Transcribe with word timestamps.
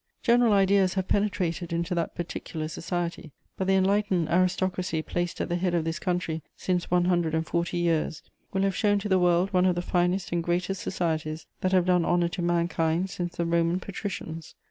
General 0.23 0.51
ideas 0.53 0.95
have 0.95 1.07
penetrated 1.07 1.71
into 1.71 1.93
that 1.93 2.15
particular 2.15 2.67
society. 2.67 3.31
But 3.55 3.67
the 3.67 3.75
enlightened 3.75 4.29
aristocracy 4.29 5.03
placed 5.03 5.39
at 5.39 5.47
the 5.47 5.57
head 5.57 5.75
of 5.75 5.85
this 5.85 5.99
country 5.99 6.41
since 6.57 6.89
one 6.89 7.05
hundred 7.05 7.35
and 7.35 7.45
forty 7.45 7.77
years 7.77 8.23
will 8.51 8.63
have 8.63 8.75
shown 8.75 8.97
to 8.97 9.09
the 9.09 9.19
world 9.19 9.53
one 9.53 9.67
of 9.67 9.75
the 9.75 9.81
finest 9.83 10.31
and 10.31 10.41
greatest 10.43 10.81
societies 10.81 11.45
that 11.59 11.71
have 11.71 11.85
done 11.85 12.03
honour 12.03 12.29
to 12.29 12.41
mankind 12.41 13.11
since 13.11 13.35
the 13.35 13.45
Roman 13.45 13.79
patricians. 13.79 14.55